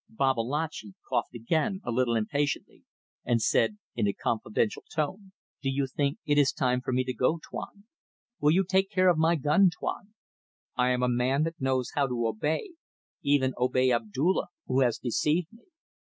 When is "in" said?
3.93-4.07